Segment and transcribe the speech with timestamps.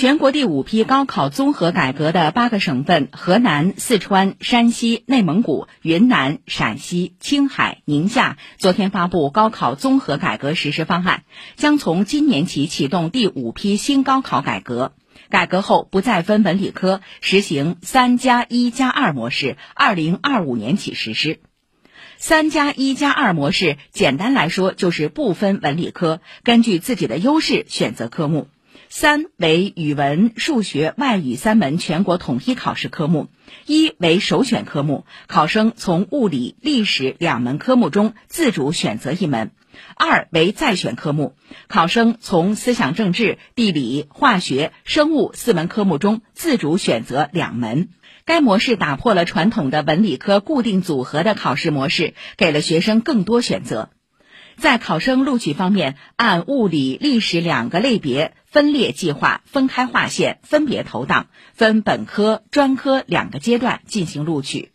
[0.00, 11.24] 全国第五批高考综合改革的八个省份——河南、四川、山西、内蒙古、云南、陕西、青海、宁夏，昨天发布高考综合改革实施方案，
[11.56, 14.94] 将从今年起启动第五批新高考改革。
[15.28, 21.40] 改革后不再分文理科，实行“三加一加二”模式，二零二五年起实施。
[22.16, 28.48] “三加一加二”模式简单来说就是不分文理科，根据自己的优势选择科目。
[28.92, 33.28] 三为语文、数学、外语三门全国统一考试科目，
[33.64, 39.50] 一为首选科目，考生从物理、历史两门科目中自主选择一门；
[39.94, 41.36] 二为再选科目，
[41.68, 47.90] 考生从思想政治、地理、化学、生物四门科目中自主选择两门。
[48.24, 53.90] 该模式打破了传统的文理科固定组合的考试模式，给了学生更多选择。
[54.60, 64.70] 在考生录取方面，按物理、历史两个类别分列计划，分开划线，分别投档，分本科、专科两个阶段进行录取。